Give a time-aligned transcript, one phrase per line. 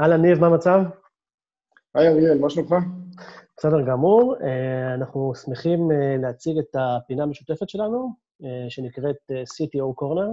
[0.00, 0.80] אהלן, ניב, מה המצב?
[1.94, 2.74] היי אריאל, מה שלומך?
[3.58, 4.34] בסדר גמור.
[4.42, 8.08] אה, אנחנו שמחים אה, להציג את הפינה המשותפת שלנו,
[8.44, 10.30] אה, שנקראת CTO Corner,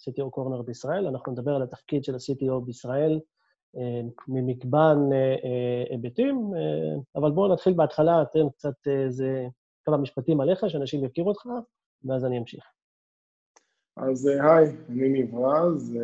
[0.00, 1.06] CTO Corner בישראל.
[1.06, 3.20] אנחנו נדבר על התפקיד של ה-CTO בישראל
[4.28, 5.10] ממגוון
[5.90, 6.50] היבטים,
[7.16, 9.46] אבל בואו נתחיל בהתחלה, אתן קצת איזה
[9.84, 11.46] כמה משפטים עליך, שאנשים יכירו אותך,
[12.04, 12.64] ואז אני אמשיך.
[13.96, 15.98] אז היי, אני ניב רז,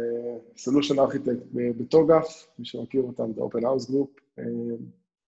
[0.57, 4.41] סולושן ארכיטקט בטוגף, מי שמכיר אותם, זה Open House Group,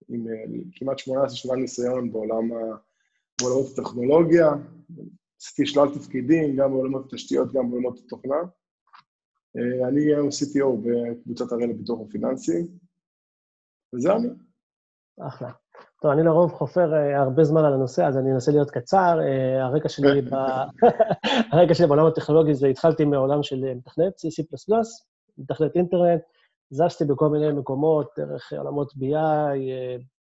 [0.08, 0.26] עם
[0.72, 2.48] כמעט 18 שנה ניסיון בעולם
[3.40, 4.48] בעולמות הטכנולוגיה.
[5.40, 8.36] עשיתי שלל תפקידים, גם בעולמות התשתיות, גם בעולמות התוכנה.
[9.88, 12.62] אני היום CTO בקבוצת הראל לביטוח הפיננסי,
[13.94, 14.28] וזה אני.
[15.20, 15.50] אחלה.
[16.02, 19.18] טוב, אני לרוב חופר uh, הרבה זמן על הנושא, אז אני אנסה להיות קצר.
[19.20, 20.34] Uh, הרקע שלי ב...
[21.52, 24.76] הרקע שלי בעולם הטכנולוגי זה התחלתי מעולם של מתכנת, C, C++,
[25.38, 26.22] מתכנת אינטרנט,
[26.70, 29.58] זזתי בכל מיני מקומות, דרך עולמות BI,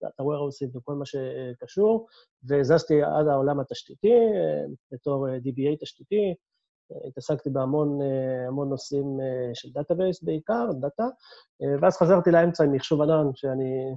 [0.03, 2.07] data warehousing וכל מה שקשור,
[2.49, 4.13] וזזתי עד העולם התשתיתי,
[4.93, 6.35] בתור DBA תשתיתי.
[7.09, 7.99] התעסקתי בהמון
[8.49, 9.19] המון נושאים
[9.55, 11.07] של database בעיקר, data,
[11.81, 13.95] ואז חזרתי לאמצע עם מחשוב ענן, שאני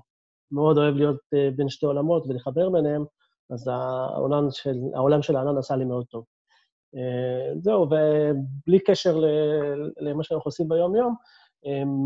[0.52, 1.22] מאוד אוהב להיות
[1.56, 3.06] בין שתי עולמות ולחבר ביניהם,
[3.50, 6.26] אז העולם של, העולם של הענן עשה לי מאוד טוב.
[7.60, 9.20] זהו, ובלי קשר
[10.00, 11.16] למה שאנחנו עושים ביום-יום,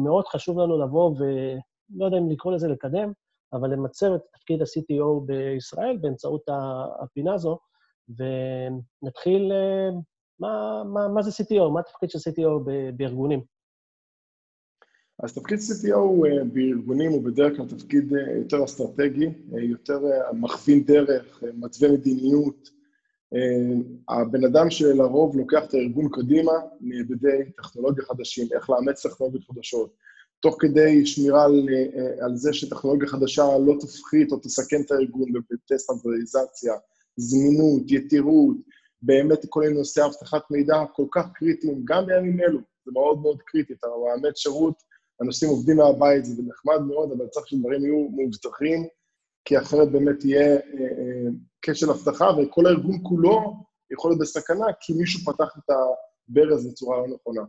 [0.03, 3.11] מאוד חשוב לנו לבוא ולא יודע אם לקרוא לזה לקדם,
[3.53, 6.41] אבל למצב את תפקיד ה-CTO בישראל באמצעות
[7.01, 7.59] הפינה הזו,
[8.09, 9.51] ונתחיל,
[10.39, 11.69] מה, מה, מה זה CTO?
[11.69, 13.41] מה התפקיד של CTO בארגונים?
[15.23, 15.97] אז תפקיד CTO
[16.53, 19.99] בארגונים הוא בדרך כלל תפקיד יותר אסטרטגי, יותר
[20.33, 22.69] מכווין דרך, מתווה מדיניות,
[23.33, 29.93] אה, הבן אדם שלרוב לוקח את הארגון קדימה מהיבטי טכנולוגיה חדשים, איך לאמץ טכנולוגיות חדשות,
[30.39, 35.33] תוך כדי שמירה על, אה, על זה שטכנולוגיה חדשה לא תפחית או תסכן את הארגון
[35.33, 36.73] בהיבטי סטנדרטיזציה,
[37.17, 38.57] זמינות, יתירות,
[39.01, 43.41] באמת כל מיני נושאי אבטחת מידע כל כך קריטיים, גם בימים אלו, זה מאוד מאוד
[43.45, 44.88] קריטי, אתה מאמץ שירות,
[45.21, 48.87] אנשים עובדים מהבית, זה נחמד מאוד, אבל צריך שדברים יהיו מאובטחים,
[49.45, 51.29] כי אחרת באמת יהיה אה, אה,
[51.61, 53.53] כשל אבטחה, וכל הארגון כולו
[53.91, 55.69] יכול להיות בסכנה, כי מישהו פתח את
[56.29, 57.41] הברז בצורה לא נכונה.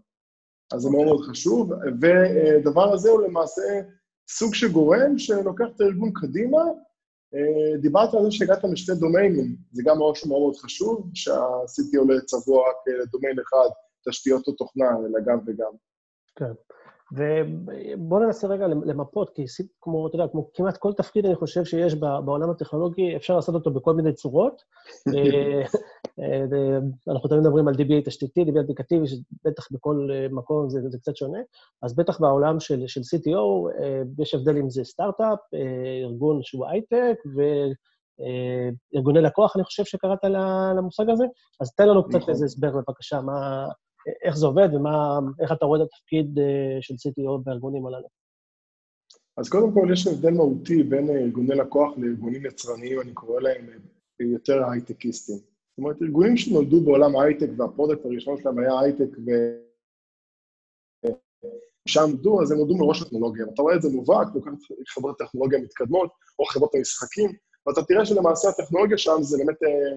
[0.72, 3.62] אז זה מאוד מאוד חשוב, ודבר הזה הוא למעשה
[4.28, 6.62] סוג של גורם שלוקח את הארגון קדימה.
[7.34, 12.20] אה, דיברת על זה שהגעת לשני דומיינים, זה גם משהו מאוד מאוד חשוב, שה-CT עולה
[12.20, 13.68] צבוע רק לדומיין אחד,
[14.08, 15.72] תשתיות או תוכנה, אלא גם וגם.
[16.36, 16.52] כן.
[17.12, 19.44] ובואו ננסה רגע למפות, כי
[19.80, 23.70] כמו, אתה יודע, כמו כמעט כל תפקיד, אני חושב שיש בעולם הטכנולוגי, אפשר לעשות אותו
[23.70, 24.62] בכל מיני צורות.
[25.14, 25.62] אה,
[26.20, 26.78] אה,
[27.08, 31.38] אנחנו תמיד מדברים על DBA תשתיתי, DBA אפליקטיבי, שבטח בכל מקום זה, זה קצת שונה.
[31.82, 35.38] אז בטח בעולם של, של CTO, אה, יש הבדל אם זה סטארט-אפ,
[36.04, 37.16] ארגון שהוא הייטק,
[38.94, 40.24] וארגוני לקוח, אני חושב שקראת
[40.76, 41.24] למושג הזה.
[41.60, 42.30] אז תן לנו קצת נכון.
[42.30, 43.66] איזה הסבר, בבקשה, מה,
[44.24, 48.08] איך זה עובד ואיך אתה רואה את התפקיד אה, של CTO בארגונים הללו.
[49.36, 53.68] אז קודם כל, יש הבדל מהותי בין ארגוני לקוח לארגונים יצרניים, אני קורא להם
[54.20, 55.36] אה, יותר הייטקיסטים.
[55.36, 59.30] זאת אומרת, ארגונים שנולדו בעולם ההייטק וה product הראשון שלהם היה הייטק ו...
[61.88, 63.46] שם נולדו, אז הם נולדו מראש טכנולוגיה.
[63.54, 64.50] אתה רואה את זה מובהק, לוקח
[64.88, 67.30] חברות טכנולוגיה מתקדמות, או חברות המשחקים,
[67.66, 69.96] ואתה תראה שלמעשה הטכנולוגיה שם זה באמת אה, אה,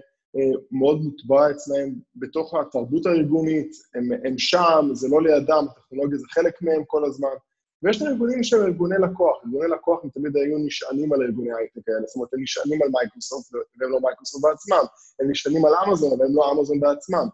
[0.72, 6.62] מאוד מוטבע אצלהם בתוך התרבות הארגונית, הם, הם שם, זה לא לידם, הטכנולוגיה זה חלק
[6.62, 7.36] מהם כל הזמן.
[7.84, 11.90] ויש את הארגונים שהם ארגוני לקוח, ארגוני לקוח הם תמיד היו נשענים על ארגוני הייטק
[11.90, 14.86] האלה, זאת אומרת, הם נשענים על מייקרוסופט, והם לא מייקרוסופט בעצמם,
[15.20, 17.28] הם נשענים על אמזון, אבל הם לא אמזון בעצמם.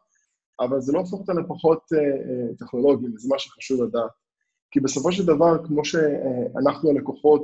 [0.60, 4.12] אבל זה לא הופך אותם לפחות אה, אה, טכנולוגיים, וזה מה שחשוב לדעת.
[4.72, 7.44] כי בסופו של דבר, כמו שאנחנו הלקוחות,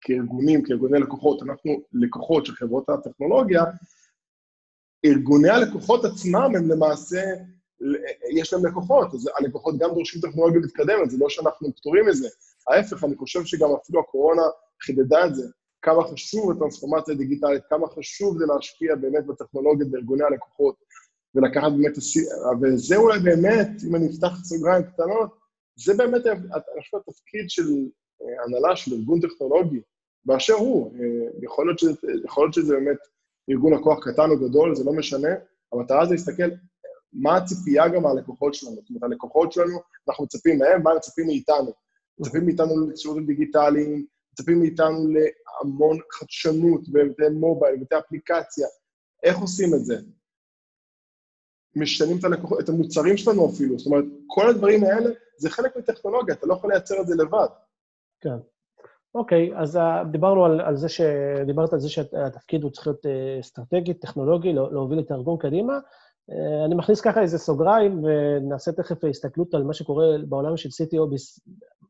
[0.00, 3.64] כארגונים, כארגוני לקוחות, אנחנו לקוחות של חברות הטכנולוגיה,
[5.04, 7.22] ארגוני הלקוחות עצמם הם למעשה,
[8.34, 12.28] יש להם לקוחות, אז הלקוחות גם דורשים טכנולוגיה מתקדמת, זה לא שאנחנו פטורים מזה.
[12.68, 14.42] ההפך, אני חושב שגם אפילו הקורונה
[14.82, 15.42] חידדה את זה,
[15.82, 20.74] כמה חשוב הטרנספורמציה הדיגיטלית, כמה חשוב זה להשקיע באמת בטכנולוגיה בארגוני הלקוחות,
[21.34, 21.92] ולקחת באמת,
[22.62, 25.38] וזה אולי באמת, אם אני אפתח סוגריים קטנות,
[25.76, 27.68] זה באמת, אני חושב, התפקיד של
[28.22, 29.80] אה, הנהלה של ארגון טכנולוגי,
[30.24, 30.92] באשר הוא.
[30.94, 31.92] אה, יכול להיות שזה,
[32.24, 32.96] יכול להיות שזה באמת
[33.50, 35.28] ארגון לקוח קטן או גדול, זה לא משנה,
[35.72, 36.48] המטרה זה להסתכל
[37.12, 38.74] מה הציפייה גם מהלקוחות שלנו.
[38.74, 39.78] זאת אומרת, הלקוחות שלנו,
[40.08, 41.72] אנחנו מצפים מהם, מה הם מצפים מאיתנו?
[42.18, 48.66] מצפים מאיתנו לשירותים דיגיטליים, מצפים מאיתנו להמון חדשנות בהיבטי מובייל, בהיבטי אפליקציה.
[49.22, 49.96] איך עושים את זה?
[51.76, 53.78] משנים את, הלקוח, את המוצרים שלנו אפילו.
[53.78, 57.48] זאת אומרת, כל הדברים האלה זה חלק מטכנולוגיה, אתה לא יכול לייצר את זה לבד.
[58.20, 58.38] כן.
[59.18, 61.00] אוקיי, אז אה, דיברנו על, על זה ש...
[61.46, 65.78] דיברת על זה שהתפקיד הוא צריך להיות אה, אסטרטגי, טכנולוגי, לא, להוביל את הארגון קדימה.
[66.30, 71.14] אה, אני מכניס ככה איזה סוגריים, ונעשה תכף הסתכלות על מה שקורה בעולם של CTO,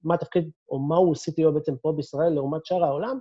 [0.04, 3.18] מה התפקיד, או מהו CTO בעצם פה בישראל לעומת שאר העולם.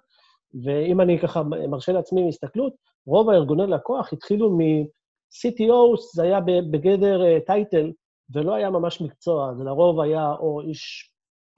[0.63, 2.74] ואם אני ככה מרשה לעצמי הסתכלות,
[3.07, 6.39] רוב הארגוני לקוח התחילו מ-CTO, זה היה
[6.71, 7.92] בגדר טייטל,
[8.33, 11.12] ולא היה ממש מקצוע, זה לרוב היה או איש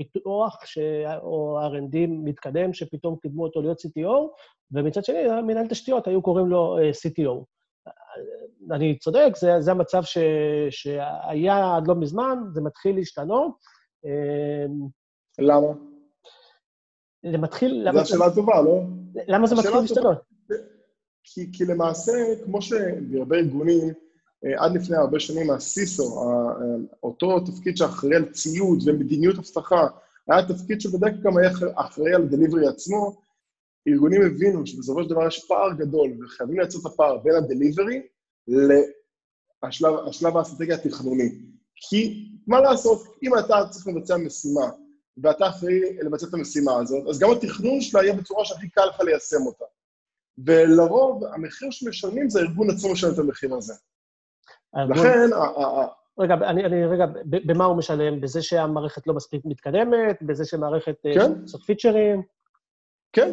[0.04, 0.78] פיתוח ש...
[1.22, 4.42] או R&D מתקדם, שפתאום קידמו אותו להיות CTO,
[4.72, 5.18] ומצד שני,
[5.48, 7.44] מנהל תשתיות, היו קוראים לו uh, CTO.
[8.72, 10.18] אני צודק, זה, זה המצב ש...
[10.70, 13.52] שהיה עד לא מזמן, זה מתחיל להשתנות.
[14.06, 14.88] אמ,
[15.40, 15.68] למה?
[17.32, 17.88] זה מתחיל...
[17.94, 18.82] זו השאלה הטובה, לא?
[19.28, 20.18] למה זה מתחיל להשתנות?
[21.24, 22.12] כי, כי למעשה,
[22.46, 23.94] כמו שבהרבה ארגונים, אה,
[24.58, 26.24] עד לפני הרבה שנים הסיסו,
[27.04, 29.88] אותו תפקיד שאחראי על ציוד ומדיניות אבטחה,
[30.30, 33.22] היה תפקיד שבדרך כלל גם היה אחראי על הדליברי עצמו,
[33.88, 38.02] ארגונים הבינו שבסופו של דבר יש פער גדול, וחייבים לייצר את הפער בין הדליברי
[40.08, 41.30] לשלב האסטרטגיה התכנוני.
[41.76, 44.70] כי מה לעשות, אם אתה צריך לבצע משימה,
[45.24, 49.00] ואתה אחראי לבצע את המשימה הזאת, אז גם התכנון שלה יהיה בצורה שהכי קל לך
[49.00, 49.66] ליישם אותה.
[50.38, 53.74] ולרוב, המחיר שמשלמים זה הארגון עצמו משלם את המחיר הזה.
[54.74, 55.30] לכן...
[56.20, 58.22] רגע, אני, אני רגע, במה הוא משלם?
[58.22, 60.18] בזה שהמערכת לא מספיק מתקדמת?
[60.22, 60.96] בזה שמערכת...
[61.06, 61.32] אה, כן.
[61.42, 62.22] לעשות פיצ'רים?
[63.14, 63.32] כן,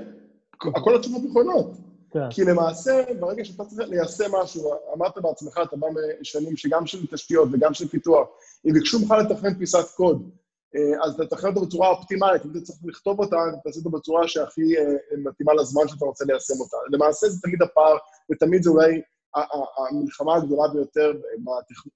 [0.77, 1.71] הכל התשובות נכונות.
[2.11, 2.31] כן.
[2.31, 5.87] כי למעשה, ברגע שאתה צריך ליישם משהו, אמרת בעצמך, אתה בא
[6.21, 8.29] משנים שגם של תשתיות וגם של פיתוח,
[8.67, 10.31] אם ביקשו ממך לתכנן פיסת קוד,
[10.77, 14.79] אה, אז תתכנן אותה בצורה אופטימלית, אם אתה צריך לכתוב אותה, תעשה אותה בצורה שהכי
[14.79, 14.85] אה,
[15.17, 16.77] מתאימה לזמן שאתה רוצה ליישם אותה.
[16.93, 17.97] למעשה זה תמיד הפער,
[18.33, 19.03] ותמיד זה אולי
[19.79, 21.13] המלחמה הגדולה ביותר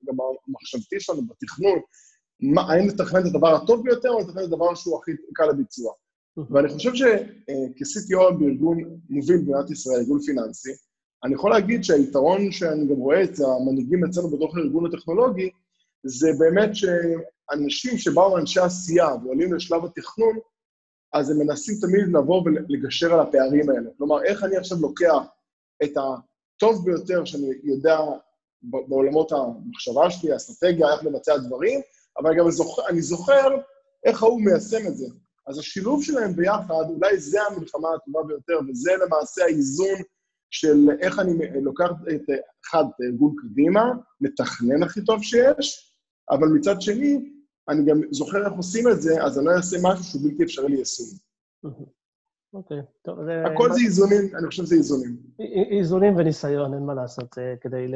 [0.02, 1.78] במחשבתי שלנו, בתכנון,
[2.56, 5.92] האם לתכנן את הדבר הטוב ביותר או לתכנן את הדבר שהוא הכי קל לביצוע.
[6.50, 8.78] ואני חושב שכ-CTO בארגון
[9.10, 10.70] מוביל במדינת ישראל, ארגון פיננסי,
[11.24, 15.50] אני יכול להגיד שהיתרון שאני גם רואה את המנהיגים אצלנו בתוך הארגון הטכנולוגי,
[16.04, 20.38] זה באמת שאנשים שבאו אנשי עשייה ועולים לשלב התכנון,
[21.12, 23.90] אז הם מנסים תמיד לבוא ולגשר על הפערים האלה.
[23.98, 25.22] כלומר, איך אני עכשיו לוקח
[25.82, 26.00] את ה...
[26.60, 27.98] הטוב ביותר שאני יודע
[28.62, 31.80] בעולמות המחשבה שלי, האסטרטגיה, איך לבצע דברים,
[32.18, 33.48] אבל גם זוכר, אני זוכר
[34.04, 35.06] איך ההוא מיישם את זה.
[35.46, 39.98] אז השילוב שלהם ביחד, אולי זה המלחמה הטובה ביותר, וזה למעשה האיזון
[40.50, 42.20] של איך אני לוקח את,
[42.66, 43.84] אחד, את הארגון קדימה,
[44.20, 45.94] מתכנן הכי טוב שיש,
[46.30, 47.32] אבל מצד שני,
[47.68, 50.68] אני גם זוכר איך עושים את זה, אז אני לא אעשה משהו שהוא בלתי אפשרי
[50.68, 51.06] ליישום.
[52.54, 53.42] אוקיי, טוב, זה...
[53.46, 55.16] הכל זה איזונים, אני חושב שזה איזונים.
[55.70, 57.38] איזונים וניסיון, אין מה לעשות.
[57.60, 57.86] כדי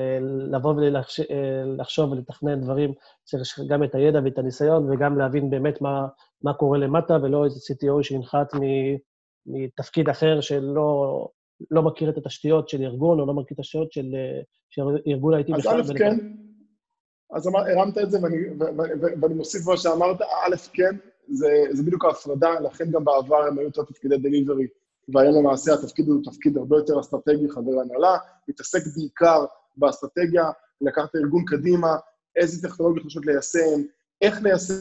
[0.50, 2.92] לבוא ולחשוב ולתכנן דברים,
[3.24, 6.06] צריך גם את הידע ואת הניסיון, וגם להבין באמת מה,
[6.42, 8.52] מה קורה למטה, ולא איזה CTO שינחת
[9.46, 11.28] מתפקיד אחר שלא
[11.70, 14.14] לא מכיר את התשתיות של ארגון, או לא מכיר את התשתיות של,
[14.70, 15.80] של ארגון IT בכלל.
[15.80, 16.18] אז א', כן.
[17.32, 18.36] אז אמר, הרמת את זה, ואני,
[19.22, 20.96] ואני מוסיף מה שאמרת, א', כן,
[21.28, 24.66] זה, זה בדיוק ההפרדה, לכן גם בעבר הם היו יותר תפקידי דליברי,
[25.08, 28.18] והיום למעשה התפקיד הוא תפקיד הרבה יותר אסטרטגי, חבר הנהלה,
[28.48, 29.44] מתעסק בעיקר
[29.76, 30.44] באסטרטגיה,
[30.80, 31.96] לקחת את הארגון קדימה,
[32.36, 33.82] איזה טכנולוגיות חושבות ליישם,
[34.22, 34.74] איך ליישם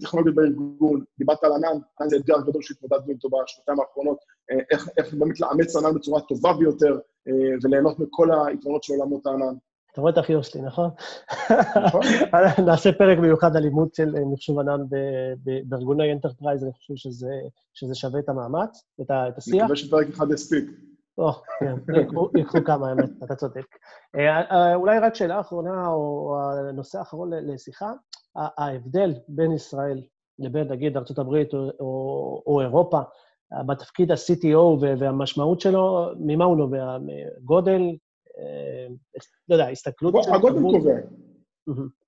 [0.00, 4.18] טכנולוגיות בארגון, דיברת על ענן, ענן זה אתגר גדול שהתמודדנו איתו בשנתיים האחרונות,
[4.70, 6.98] איך, איך באמת לאמץ ענן בצורה טובה ביותר
[7.62, 9.54] וליהנות מכל היתרונות של עולמות הענן.
[9.92, 10.90] אתה רואה את החיוך שלי, נכון?
[11.86, 12.00] נכון.
[12.66, 14.80] נעשה פרק מיוחד על לימוד של אה, מחשוב ענן
[15.64, 17.32] בארגוני enterprise, אני חושב שזה,
[17.74, 19.54] שזה שווה את המאמץ, את, השיח.
[19.54, 20.70] אני מקווה שפרק אחד יספיק.
[21.18, 21.74] או, כן,
[22.36, 23.66] ייקחו כמה, האמת, אתה צודק.
[24.16, 26.36] אה, אה, אולי רק שאלה אחרונה, או
[26.68, 27.92] הנושא האחרון לשיחה,
[28.36, 30.02] ההבדל בין ישראל
[30.38, 33.00] לבין, נגיד, ארה"ב או, או, או אירופה,
[33.66, 36.96] בתפקיד ה-CTO והמשמעות שלו, ממה הוא נובע?
[37.44, 37.80] גודל,
[39.48, 40.34] לא יודע, הסתכלות של...
[40.34, 40.94] הגודל קובע.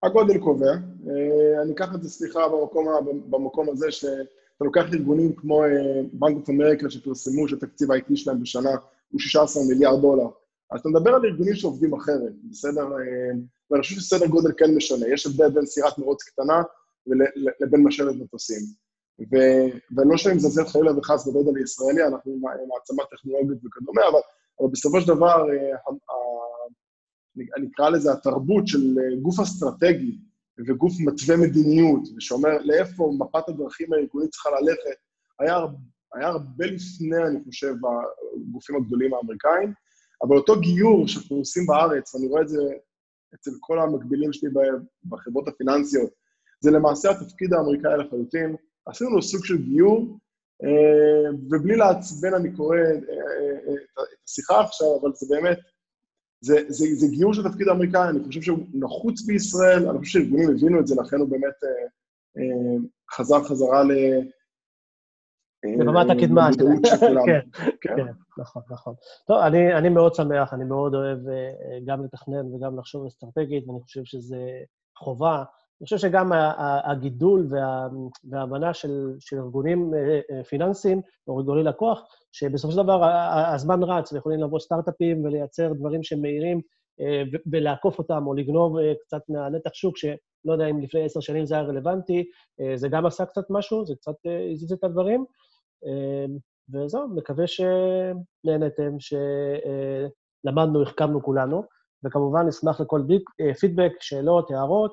[0.03, 0.71] הגודל קובע.
[0.71, 2.41] אה, אני אקח את זה, סליחה,
[3.31, 4.15] במקום, הזה, שאתה
[4.61, 5.69] לוקח ארגונים כמו אה,
[6.13, 8.71] בנק אוף אמריקה, שפרסמו שתקציב ה-IT שלהם בשנה
[9.11, 10.29] הוא 16 מיליארד דולר.
[10.71, 12.83] אז אתה מדבר על ארגונים שעובדים אחרת, בסדר?
[12.83, 13.33] אה,
[13.71, 15.09] ואני חושב שסדר גודל כן משנה.
[15.09, 16.63] יש הבדל בין סירת מרוץ קטנה
[17.61, 18.61] לבין משלת מטוסים.
[19.97, 24.21] ולא שאני מזלזל חלילה וחס בגודל הישראלי, אנחנו מעצמה טכנולוגית וכדומה, אבל
[24.61, 25.77] אבל בסופו של דבר, אה,
[27.57, 30.19] אני אקרא לזה התרבות של אה, גוף אסטרטגי
[30.69, 34.99] וגוף מתווה מדיניות, ושאומר לאיפה מפת הדרכים הארגונית צריכה ללכת,
[35.39, 35.57] היה,
[36.15, 37.75] היה הרבה לפני, אני חושב,
[38.37, 39.73] הגופים הגדולים האמריקאים,
[40.23, 42.63] אבל אותו גיור שאנחנו עושים בארץ, ואני רואה את זה
[43.35, 44.51] אצל כל המקבילים שלי
[45.05, 46.11] בחברות הפיננסיות,
[46.61, 50.19] זה למעשה התפקיד האמריקאי לחלוטין, עשינו לו סוג של גיור,
[51.51, 55.59] ובלי לעצבן אני קורא אה, אה, את השיחה עכשיו, אבל זה באמת,
[56.41, 60.51] זה, זה, זה גיור של תפקיד האמריקאי, אני חושב שהוא נחוץ בישראל, אני חושב שארגונים
[60.51, 61.55] הבינו את זה, לכן הוא באמת
[63.11, 63.91] חזר חזרה ל...
[65.79, 66.49] ברמת הקדמה
[67.01, 67.27] כולם.
[67.27, 67.41] כן,
[67.81, 68.95] כן, נכון, נכון.
[69.27, 71.19] טוב, אני, אני מאוד שמח, אני מאוד אוהב
[71.87, 74.39] גם לתכנן וגם לחשוב אסטרטגית, ואני חושב שזה
[74.99, 75.45] חובה.
[75.81, 76.31] אני חושב שגם
[76.85, 77.49] הגידול
[78.31, 82.01] וההבנה של, של ארגונים אה, אה, פיננסיים, או ארגוני לקוח,
[82.33, 83.05] שבסופו של דבר
[83.55, 86.61] הזמן רץ, ויכולים לבוא סטארט-אפים ולייצר דברים שמאירים
[87.01, 87.23] אה,
[87.53, 91.65] ולעקוף אותם, או לגנוב קצת מהנתח שוק, שלא יודע אם לפני עשר שנים זה היה
[91.65, 92.25] רלוונטי,
[92.75, 94.15] זה גם עשה קצת משהו, זה קצת
[94.53, 95.25] הזיז את הדברים.
[96.73, 98.97] וזהו, מקווה שנהנתם,
[100.45, 101.63] שלמדנו, החכמנו כולנו,
[102.05, 103.03] וכמובן נשמח לכל
[103.61, 104.93] פידבק, שאלות, הערות.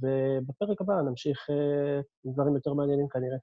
[0.00, 3.38] ובפרק הבא נמשיך אה, עם דברים יותר מעניינים כנראה.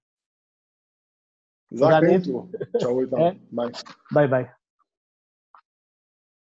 [1.71, 3.17] זה רק intro, תשארו איתנו,
[3.51, 3.71] ביי.
[4.13, 4.58] ביי ביי.